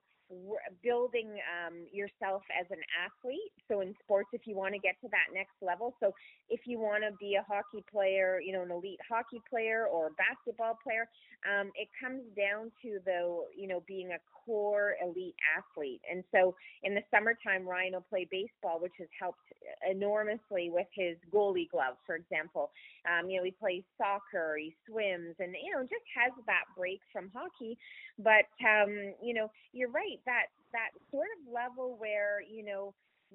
building 0.83 1.29
um, 1.47 1.85
yourself 1.91 2.43
as 2.59 2.65
an 2.71 2.81
athlete. 3.05 3.53
So 3.67 3.81
in 3.81 3.93
sports, 4.03 4.29
if 4.33 4.41
you 4.45 4.55
want 4.55 4.73
to 4.73 4.79
get 4.79 4.95
to 5.01 5.07
that 5.09 5.33
next 5.33 5.55
level, 5.61 5.93
so 5.99 6.13
if 6.49 6.61
you 6.65 6.79
want 6.79 7.03
to 7.03 7.15
be 7.19 7.35
a 7.35 7.43
hockey 7.43 7.83
player, 7.91 8.39
you 8.43 8.53
know, 8.53 8.63
an 8.63 8.71
elite 8.71 8.99
hockey 9.09 9.41
player 9.49 9.87
or 9.87 10.07
a 10.07 10.11
basketball 10.17 10.77
player, 10.83 11.07
um, 11.47 11.71
it 11.75 11.87
comes 12.01 12.23
down 12.35 12.71
to 12.81 12.99
the, 13.05 13.45
you 13.55 13.67
know, 13.67 13.83
being 13.87 14.11
a 14.11 14.19
core 14.45 14.95
elite 15.03 15.35
athlete. 15.57 16.01
And 16.09 16.23
so 16.31 16.55
in 16.83 16.95
the 16.95 17.01
summertime, 17.11 17.67
Ryan 17.67 17.93
will 17.93 18.05
play 18.09 18.27
baseball, 18.29 18.79
which 18.79 18.95
has 18.99 19.07
helped 19.19 19.43
enormously 19.89 20.69
with 20.71 20.87
his 20.93 21.17
goalie 21.33 21.69
glove, 21.69 21.95
for 22.05 22.15
example. 22.15 22.71
Um, 23.07 23.29
you 23.29 23.37
know, 23.37 23.43
he 23.43 23.51
plays 23.51 23.83
soccer, 23.97 24.57
he 24.57 24.73
swims, 24.87 25.35
and 25.39 25.55
you 25.63 25.73
know, 25.73 25.81
just 25.83 26.05
has 26.15 26.31
that 26.47 26.65
break 26.75 26.99
from 27.11 27.31
hockey. 27.33 27.77
But 28.19 28.49
um, 28.65 29.13
you 29.21 29.33
know, 29.33 29.51
you're 29.73 29.91
right 29.91 30.16
that 30.25 30.47
that 30.73 30.89
sort 31.11 31.27
of 31.39 31.53
level 31.53 31.95
where 31.97 32.41
you 32.41 32.63
know 32.63 32.93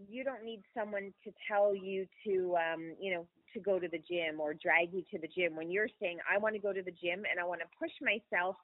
you 0.08 0.24
don't 0.24 0.44
need 0.44 0.62
someone 0.76 1.12
to 1.24 1.32
tell 1.48 1.74
you 1.74 2.06
to 2.26 2.56
um 2.56 2.94
you 3.00 3.14
know 3.14 3.26
to 3.52 3.60
go 3.60 3.78
to 3.78 3.88
the 3.88 3.98
gym 3.98 4.40
or 4.40 4.54
drag 4.54 4.94
you 4.94 5.02
to 5.10 5.18
the 5.18 5.28
gym. 5.28 5.54
When 5.56 5.70
you're 5.70 5.88
saying 6.00 6.18
i 6.30 6.38
want 6.38 6.54
to 6.54 6.60
go 6.60 6.72
to 6.72 6.82
the 6.82 6.92
gym 6.92 7.24
and 7.30 7.38
i 7.40 7.44
want 7.44 7.60
to 7.60 7.66
push 7.78 7.92
myself 8.00 8.56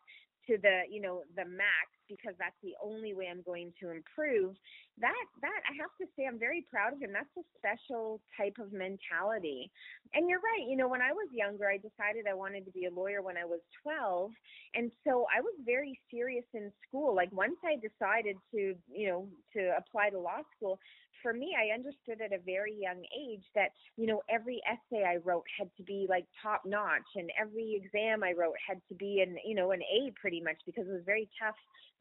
to 0.49 0.59
the 0.59 0.83
you 0.91 1.01
know 1.01 1.23
the 1.37 1.45
max 1.45 1.93
because 2.09 2.35
that's 2.39 2.57
the 2.63 2.73
only 2.83 3.13
way 3.13 3.29
I'm 3.31 3.43
going 3.45 3.73
to 3.81 3.91
improve. 3.93 4.57
That 4.99 5.25
that 5.43 5.61
I 5.69 5.77
have 5.79 5.93
to 6.01 6.07
say 6.17 6.27
I'm 6.27 6.39
very 6.39 6.65
proud 6.71 6.93
of 6.93 7.01
him. 7.01 7.13
That's 7.13 7.31
a 7.37 7.47
special 7.61 8.21
type 8.37 8.57
of 8.59 8.73
mentality. 8.73 9.71
And 10.15 10.29
you're 10.29 10.41
right, 10.41 10.65
you 10.67 10.77
know, 10.77 10.89
when 10.89 11.03
I 11.03 11.13
was 11.13 11.29
younger, 11.33 11.69
I 11.69 11.77
decided 11.77 12.27
I 12.29 12.35
wanted 12.35 12.65
to 12.65 12.73
be 12.73 12.87
a 12.87 12.91
lawyer 12.91 13.21
when 13.23 13.37
I 13.37 13.45
was 13.45 13.61
12, 13.83 14.33
and 14.75 14.91
so 15.05 15.27
I 15.29 15.41
was 15.41 15.55
very 15.65 16.01
serious 16.11 16.45
in 16.55 16.73
school. 16.89 17.15
Like 17.15 17.31
once 17.31 17.61
I 17.65 17.77
decided 17.77 18.37
to, 18.53 18.75
you 18.89 19.09
know, 19.09 19.29
to 19.55 19.77
apply 19.77 20.11
to 20.11 20.19
law 20.19 20.41
school, 20.57 20.81
for 21.23 21.33
me, 21.33 21.55
I 21.59 21.75
understood 21.75 22.21
at 22.25 22.33
a 22.33 22.43
very 22.45 22.75
young 22.79 23.05
age 23.17 23.45
that, 23.55 23.73
you 23.97 24.07
know, 24.07 24.23
every 24.29 24.61
essay 24.67 25.05
I 25.05 25.17
wrote 25.17 25.45
had 25.59 25.69
to 25.77 25.83
be 25.83 26.07
like 26.09 26.27
top 26.43 26.63
notch 26.65 27.17
and 27.17 27.31
every 27.41 27.75
exam 27.75 28.23
I 28.23 28.33
wrote 28.33 28.55
had 28.67 28.81
to 28.89 28.95
be 28.95 29.21
an, 29.21 29.37
you 29.45 29.55
know, 29.55 29.73
an 29.73 29.83
A 29.83 30.13
pretty 30.21 30.41
much 30.41 30.57
because 30.67 30.87
it 30.87 30.93
was 30.93 31.03
very 31.05 31.29
tough 31.41 31.57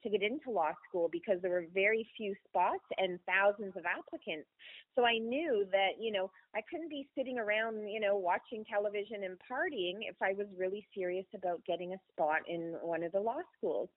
to 0.07 0.17
get 0.17 0.25
into 0.25 0.49
law 0.49 0.71
school 0.87 1.09
because 1.11 1.41
there 1.41 1.51
were 1.51 1.65
very 1.73 2.07
few 2.15 2.33
spots 2.47 2.83
and 2.97 3.19
thousands 3.25 3.75
of 3.75 3.83
applicants. 3.85 4.47
So 4.95 5.05
I 5.05 5.19
knew 5.19 5.65
that, 5.71 5.99
you 5.99 6.11
know, 6.11 6.31
I 6.55 6.61
couldn't 6.69 6.89
be 6.89 7.07
sitting 7.15 7.37
around, 7.37 7.87
you 7.87 7.99
know, 7.99 8.15
watching 8.17 8.65
television 8.65 9.23
and 9.23 9.37
partying 9.37 10.01
if 10.01 10.15
I 10.21 10.33
was 10.33 10.47
really 10.57 10.87
serious 10.95 11.25
about 11.35 11.63
getting 11.65 11.93
a 11.93 11.97
spot 12.11 12.41
in 12.47 12.75
one 12.81 13.03
of 13.03 13.11
the 13.11 13.19
law 13.19 13.41
schools. 13.57 13.89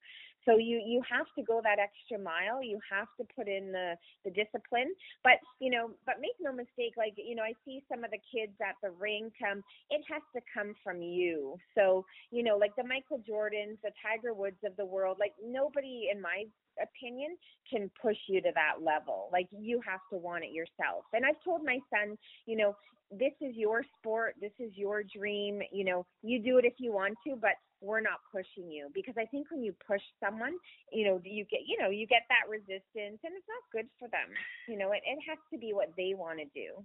So 0.44 0.56
you 0.56 0.80
you 0.84 1.02
have 1.10 1.26
to 1.36 1.42
go 1.42 1.60
that 1.62 1.78
extra 1.78 2.18
mile. 2.18 2.62
You 2.62 2.78
have 2.90 3.08
to 3.18 3.26
put 3.36 3.48
in 3.48 3.72
the 3.72 3.94
the 4.24 4.30
discipline. 4.30 4.92
But 5.22 5.38
you 5.60 5.70
know, 5.70 5.90
but 6.06 6.16
make 6.20 6.36
no 6.40 6.52
mistake. 6.52 6.94
Like 6.96 7.14
you 7.16 7.34
know, 7.34 7.42
I 7.42 7.52
see 7.64 7.82
some 7.90 8.04
of 8.04 8.10
the 8.10 8.20
kids 8.32 8.56
at 8.60 8.76
the 8.82 8.90
rink. 8.90 9.32
Um, 9.44 9.62
it 9.90 10.02
has 10.10 10.22
to 10.34 10.40
come 10.52 10.74
from 10.82 11.02
you. 11.02 11.56
So 11.74 12.06
you 12.30 12.42
know, 12.42 12.56
like 12.56 12.74
the 12.76 12.84
Michael 12.84 13.20
Jordans, 13.28 13.76
the 13.82 13.92
Tiger 14.00 14.32
Woods 14.32 14.60
of 14.64 14.76
the 14.76 14.86
world. 14.86 15.18
Like 15.20 15.34
nobody, 15.44 15.99
in 16.12 16.20
my 16.20 16.44
opinion, 16.80 17.36
can 17.68 17.90
push 18.00 18.16
you 18.28 18.40
to 18.40 18.50
that 18.54 18.82
level. 18.84 19.28
Like 19.32 19.48
you 19.50 19.80
have 19.86 20.00
to 20.12 20.18
want 20.18 20.44
it 20.44 20.52
yourself. 20.52 21.04
And 21.12 21.24
I've 21.24 21.42
told 21.44 21.64
my 21.64 21.78
son, 21.90 22.16
you 22.46 22.56
know, 22.56 22.74
this 23.10 23.32
is 23.40 23.56
your 23.56 23.82
sport, 23.98 24.36
this 24.40 24.52
is 24.58 24.70
your 24.76 25.02
dream, 25.02 25.60
you 25.72 25.84
know, 25.84 26.06
you 26.22 26.40
do 26.40 26.58
it 26.58 26.64
if 26.64 26.74
you 26.78 26.92
want 26.92 27.18
to, 27.26 27.34
but 27.34 27.58
we're 27.80 28.00
not 28.00 28.20
pushing 28.30 28.70
you 28.70 28.88
because 28.94 29.14
I 29.18 29.24
think 29.26 29.50
when 29.50 29.64
you 29.64 29.74
push 29.86 30.02
someone, 30.22 30.52
you 30.92 31.06
know, 31.06 31.20
you 31.24 31.44
get, 31.50 31.60
you 31.66 31.76
know, 31.78 31.90
you 31.90 32.06
get 32.06 32.22
that 32.28 32.48
resistance 32.48 33.18
and 33.24 33.34
it's 33.34 33.48
not 33.48 33.72
good 33.72 33.86
for 33.98 34.06
them. 34.08 34.28
You 34.68 34.78
know, 34.78 34.92
it, 34.92 35.02
it 35.04 35.18
has 35.28 35.38
to 35.52 35.58
be 35.58 35.72
what 35.72 35.88
they 35.96 36.14
want 36.14 36.38
to 36.38 36.44
do. 36.54 36.84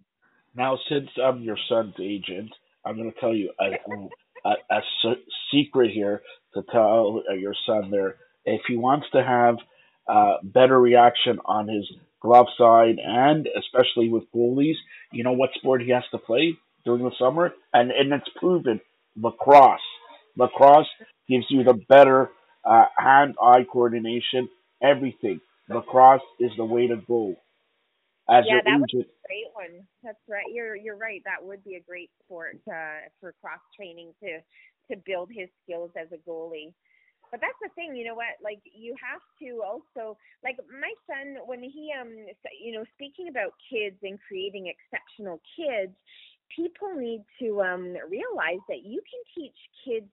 Now, 0.56 0.80
since 0.90 1.10
I'm 1.22 1.42
your 1.42 1.58
son's 1.70 1.96
agent, 2.02 2.50
I'm 2.86 2.98
going 2.98 3.12
to 3.12 3.20
tell 3.20 3.34
you 3.34 3.52
a, 3.60 3.66
a, 4.46 4.50
a, 4.50 4.78
a 4.78 5.16
secret 5.52 5.92
here 5.92 6.22
to 6.54 6.64
tell 6.72 7.22
your 7.38 7.54
son 7.68 7.92
there. 7.92 8.16
If 8.46 8.62
he 8.68 8.78
wants 8.78 9.08
to 9.14 9.24
have 9.24 9.58
uh, 10.08 10.36
better 10.44 10.80
reaction 10.80 11.40
on 11.46 11.68
his 11.68 11.90
glove 12.22 12.48
side, 12.58 12.98
and 13.04 13.48
especially 13.58 14.10
with 14.10 14.24
goalies. 14.34 14.76
You 15.12 15.24
know 15.24 15.34
what 15.34 15.52
sport 15.56 15.82
he 15.82 15.92
has 15.92 16.04
to 16.12 16.18
play 16.18 16.56
during 16.84 17.04
the 17.04 17.12
summer, 17.20 17.54
and 17.74 17.92
and 17.92 18.14
it's 18.14 18.30
proven 18.38 18.82
lacrosse. 19.16 19.80
Lacrosse 20.38 20.88
gives 21.30 21.46
you 21.50 21.64
the 21.64 21.80
better 21.88 22.30
uh, 22.66 22.86
hand-eye 22.98 23.66
coordination, 23.72 24.50
everything. 24.84 25.40
Lacrosse 25.70 26.22
is 26.40 26.52
the 26.58 26.66
way 26.66 26.88
to 26.88 26.98
go. 26.98 27.36
As 28.30 28.44
yeah, 28.48 28.60
that 28.64 28.70
agent, 28.70 28.92
be 28.92 29.00
a 29.00 29.28
great 29.28 29.52
one. 29.54 29.88
That's 30.04 30.18
right. 30.28 30.46
You're 30.52 30.76
you're 30.76 30.98
right. 30.98 31.22
That 31.26 31.46
would 31.46 31.64
be 31.64 31.76
a 31.76 31.82
great 31.82 32.10
sport 32.24 32.58
uh, 32.68 33.08
for 33.20 33.34
cross 33.42 33.60
training 33.76 34.14
to 34.22 34.40
to 34.92 35.02
build 35.06 35.30
his 35.32 35.50
skills 35.64 35.92
as 35.96 36.08
a 36.12 36.30
goalie 36.30 36.74
but 37.36 37.44
that's 37.44 37.60
the 37.60 37.76
thing 37.76 38.00
you 38.00 38.08
know 38.08 38.16
what? 38.16 38.40
Like 38.40 38.64
you 38.64 38.96
have 38.96 39.20
to 39.44 39.60
also 39.60 40.16
like 40.40 40.56
my 40.72 40.94
son 41.04 41.44
when 41.46 41.60
he 41.60 41.92
um 41.92 42.16
you 42.64 42.72
know 42.72 42.88
speaking 42.96 43.28
about 43.28 43.52
kids 43.68 44.00
and 44.04 44.16
creating 44.24 44.72
exceptional 44.72 45.42
kids 45.60 45.92
people 46.56 46.96
need 46.96 47.26
to 47.42 47.60
um 47.62 47.92
realize 48.08 48.64
that 48.70 48.88
you 48.88 49.02
can 49.04 49.22
teach 49.36 49.58
kids 49.84 50.08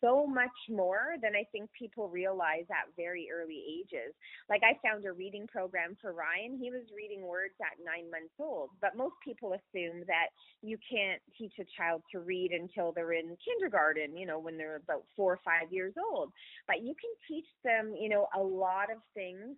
so 0.00 0.26
much 0.26 0.56
more 0.68 1.14
than 1.22 1.32
I 1.34 1.44
think 1.52 1.70
people 1.76 2.08
realize 2.08 2.64
at 2.70 2.94
very 2.96 3.28
early 3.32 3.62
ages. 3.68 4.14
Like 4.48 4.62
I 4.64 4.78
found 4.86 5.04
a 5.04 5.12
reading 5.12 5.46
program 5.46 5.96
for 6.00 6.12
Ryan. 6.12 6.58
He 6.60 6.70
was 6.70 6.84
reading 6.94 7.22
words 7.22 7.54
at 7.60 7.82
nine 7.84 8.10
months 8.10 8.34
old, 8.38 8.70
but 8.80 8.96
most 8.96 9.14
people 9.24 9.52
assume 9.52 10.04
that 10.06 10.32
you 10.62 10.78
can't 10.90 11.20
teach 11.36 11.52
a 11.60 11.68
child 11.76 12.02
to 12.12 12.20
read 12.20 12.52
until 12.52 12.92
they're 12.92 13.12
in 13.12 13.36
kindergarten, 13.44 14.16
you 14.16 14.26
know, 14.26 14.38
when 14.38 14.56
they're 14.56 14.76
about 14.76 15.04
four 15.16 15.32
or 15.34 15.40
five 15.44 15.72
years 15.72 15.94
old. 16.12 16.32
But 16.66 16.82
you 16.82 16.94
can 16.94 17.12
teach 17.28 17.48
them, 17.64 17.94
you 17.98 18.08
know, 18.08 18.26
a 18.36 18.40
lot 18.40 18.90
of 18.90 18.98
things 19.14 19.56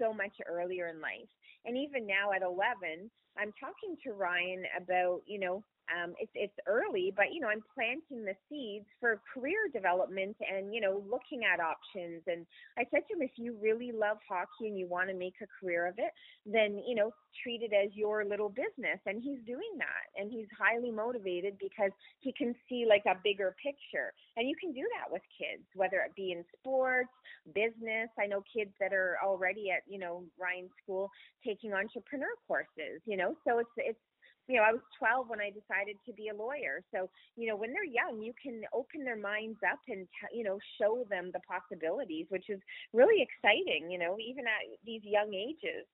so 0.00 0.12
much 0.12 0.32
earlier 0.48 0.88
in 0.88 1.00
life. 1.00 1.28
And 1.64 1.76
even 1.76 2.06
now 2.06 2.32
at 2.34 2.42
11, 2.42 3.10
I'm 3.38 3.52
talking 3.58 3.96
to 4.04 4.12
Ryan 4.12 4.62
about, 4.76 5.22
you 5.26 5.38
know, 5.38 5.64
um, 5.92 6.14
it's 6.18 6.32
it's 6.34 6.56
early, 6.66 7.12
but 7.14 7.32
you 7.32 7.40
know 7.40 7.48
I'm 7.48 7.62
planting 7.74 8.24
the 8.24 8.34
seeds 8.48 8.86
for 9.00 9.20
career 9.32 9.68
development 9.72 10.36
and 10.40 10.74
you 10.74 10.80
know 10.80 11.02
looking 11.10 11.42
at 11.44 11.60
options. 11.60 12.22
And 12.26 12.46
I 12.78 12.84
said 12.90 13.02
to 13.08 13.16
him, 13.16 13.22
if 13.22 13.32
you 13.36 13.56
really 13.60 13.92
love 13.92 14.18
hockey 14.28 14.68
and 14.68 14.78
you 14.78 14.86
want 14.86 15.08
to 15.10 15.14
make 15.14 15.34
a 15.42 15.46
career 15.60 15.86
of 15.86 15.94
it, 15.98 16.12
then 16.46 16.80
you 16.86 16.94
know 16.94 17.12
treat 17.42 17.62
it 17.62 17.72
as 17.72 17.90
your 17.94 18.24
little 18.24 18.48
business. 18.48 18.98
And 19.04 19.22
he's 19.22 19.40
doing 19.46 19.76
that, 19.78 20.08
and 20.16 20.30
he's 20.30 20.48
highly 20.56 20.90
motivated 20.90 21.58
because 21.60 21.92
he 22.20 22.32
can 22.32 22.54
see 22.68 22.86
like 22.88 23.04
a 23.06 23.20
bigger 23.22 23.54
picture. 23.62 24.12
And 24.36 24.48
you 24.48 24.56
can 24.56 24.72
do 24.72 24.86
that 24.96 25.12
with 25.12 25.22
kids, 25.36 25.64
whether 25.74 25.98
it 25.98 26.14
be 26.16 26.32
in 26.32 26.44
sports, 26.58 27.12
business. 27.52 28.08
I 28.18 28.26
know 28.26 28.42
kids 28.48 28.72
that 28.80 28.94
are 28.94 29.18
already 29.22 29.70
at 29.70 29.82
you 29.86 29.98
know 29.98 30.24
Ryan 30.40 30.70
School 30.82 31.10
taking 31.44 31.74
entrepreneur 31.74 32.32
courses. 32.48 33.04
You 33.04 33.18
know, 33.18 33.36
so 33.44 33.58
it's 33.58 33.70
it's 33.76 34.00
you 34.48 34.56
know, 34.56 34.62
I 34.62 34.72
was 34.72 34.82
12 34.98 35.28
when 35.28 35.40
I 35.40 35.48
decided 35.48 35.96
to 36.06 36.12
be 36.12 36.28
a 36.28 36.36
lawyer. 36.36 36.82
So, 36.92 37.08
you 37.36 37.48
know, 37.48 37.56
when 37.56 37.72
they're 37.72 37.84
young, 37.84 38.22
you 38.22 38.32
can 38.40 38.62
open 38.74 39.04
their 39.04 39.16
minds 39.16 39.58
up 39.70 39.80
and, 39.88 40.06
you 40.32 40.44
know, 40.44 40.58
show 40.78 41.06
them 41.08 41.30
the 41.32 41.40
possibilities, 41.40 42.26
which 42.28 42.50
is 42.50 42.60
really 42.92 43.24
exciting, 43.24 43.90
you 43.90 43.98
know, 43.98 44.16
even 44.20 44.44
at 44.44 44.78
these 44.84 45.02
young 45.04 45.32
ages. 45.32 45.86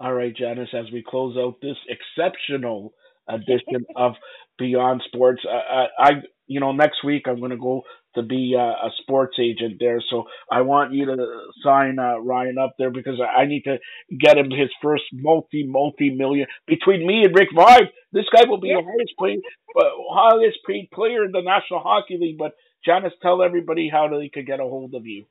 All 0.00 0.12
right, 0.12 0.36
Janice, 0.36 0.74
as 0.74 0.90
we 0.92 1.04
close 1.06 1.36
out 1.36 1.54
this 1.62 1.76
exceptional 1.88 2.92
edition 3.28 3.86
of 3.96 4.12
Beyond 4.58 5.02
Sports, 5.06 5.42
I, 5.48 5.86
I, 5.98 6.10
you 6.46 6.60
know, 6.60 6.72
next 6.72 7.04
week 7.04 7.22
I'm 7.26 7.38
going 7.38 7.50
to 7.50 7.56
go 7.56 7.82
to 8.14 8.22
be 8.22 8.54
a, 8.58 8.62
a 8.62 8.90
sports 9.02 9.36
agent 9.40 9.76
there. 9.80 10.02
So 10.10 10.24
I 10.50 10.62
want 10.62 10.92
you 10.92 11.06
to 11.06 11.26
sign 11.62 11.98
uh, 11.98 12.18
Ryan 12.18 12.58
up 12.58 12.74
there 12.78 12.90
because 12.90 13.20
I 13.20 13.46
need 13.46 13.62
to 13.64 13.78
get 14.18 14.38
him 14.38 14.50
his 14.50 14.70
first 14.82 15.04
multi 15.12 15.64
multi 15.66 16.10
million. 16.10 16.46
Between 16.66 17.06
me 17.06 17.24
and 17.24 17.34
Rick 17.34 17.48
Vaive, 17.56 17.88
this 18.12 18.26
guy 18.34 18.44
will 18.48 18.60
be 18.60 18.68
the 18.68 18.82
highest 18.82 19.14
paid, 19.22 19.40
highest 20.10 20.58
paid 20.66 20.90
player 20.92 21.24
in 21.24 21.32
the 21.32 21.42
National 21.42 21.80
Hockey 21.80 22.18
League. 22.20 22.38
But 22.38 22.52
Janice, 22.84 23.14
tell 23.22 23.42
everybody 23.42 23.88
how 23.90 24.08
they 24.08 24.28
could 24.28 24.46
get 24.46 24.60
a 24.60 24.64
hold 24.64 24.94
of 24.94 25.06
you. 25.06 25.24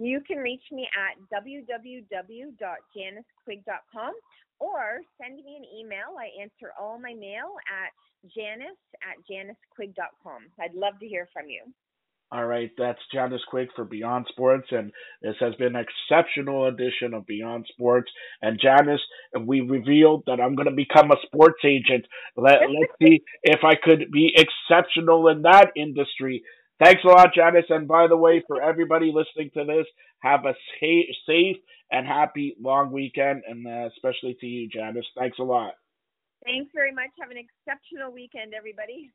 You 0.00 0.20
can 0.26 0.38
reach 0.38 0.64
me 0.72 0.88
at 0.90 1.16
www.janicequigg.com 1.32 4.12
or 4.60 5.00
send 5.20 5.36
me 5.36 5.56
an 5.56 5.64
email. 5.78 6.16
I 6.18 6.30
answer 6.42 6.72
all 6.78 6.98
my 6.98 7.14
mail 7.14 7.54
at 7.70 7.92
janice 8.34 8.76
at 9.02 9.16
janicequigg.com. 9.30 10.50
I'd 10.60 10.74
love 10.74 10.98
to 11.00 11.06
hear 11.06 11.28
from 11.32 11.48
you. 11.48 11.62
All 12.32 12.44
right, 12.44 12.70
that's 12.76 12.98
Janice 13.12 13.42
Quigg 13.48 13.68
for 13.76 13.84
Beyond 13.84 14.26
Sports, 14.28 14.66
and 14.72 14.90
this 15.22 15.36
has 15.40 15.54
been 15.54 15.76
an 15.76 15.84
exceptional 15.84 16.66
edition 16.66 17.14
of 17.14 17.26
Beyond 17.26 17.66
Sports. 17.70 18.10
And 18.42 18.60
Janice, 18.60 19.00
we 19.40 19.60
revealed 19.60 20.24
that 20.26 20.40
I'm 20.40 20.56
going 20.56 20.68
to 20.68 20.74
become 20.74 21.10
a 21.10 21.16
sports 21.26 21.60
agent. 21.64 22.06
Let, 22.36 22.60
let's 22.68 22.92
see 23.00 23.22
if 23.44 23.60
I 23.62 23.74
could 23.80 24.10
be 24.10 24.34
exceptional 24.34 25.28
in 25.28 25.42
that 25.42 25.70
industry. 25.76 26.42
Thanks 26.82 27.02
a 27.04 27.08
lot, 27.08 27.34
Janice. 27.34 27.66
And 27.68 27.86
by 27.86 28.08
the 28.08 28.16
way, 28.16 28.42
for 28.48 28.60
everybody 28.60 29.12
listening 29.14 29.50
to 29.54 29.64
this, 29.64 29.86
have 30.20 30.44
a 30.44 30.54
safe 30.80 31.56
and 31.92 32.06
happy 32.06 32.56
long 32.60 32.90
weekend, 32.90 33.42
and 33.46 33.66
uh, 33.66 33.88
especially 33.94 34.36
to 34.40 34.46
you, 34.46 34.68
Janice. 34.68 35.06
Thanks 35.16 35.38
a 35.38 35.44
lot. 35.44 35.74
Thanks 36.44 36.70
very 36.74 36.92
much. 36.92 37.10
Have 37.20 37.30
an 37.30 37.38
exceptional 37.38 38.12
weekend, 38.12 38.54
everybody. 38.54 39.12